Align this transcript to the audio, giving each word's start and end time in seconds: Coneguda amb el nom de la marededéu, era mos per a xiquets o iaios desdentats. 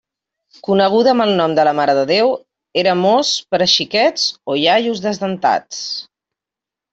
Coneguda 0.67 1.09
amb 1.13 1.23
el 1.25 1.33
nom 1.41 1.51
de 1.59 1.65
la 1.67 1.73
marededéu, 1.79 2.31
era 2.83 2.95
mos 3.03 3.35
per 3.53 3.61
a 3.67 3.69
xiquets 3.75 4.25
o 4.55 4.57
iaios 4.63 5.05
desdentats. 5.05 5.85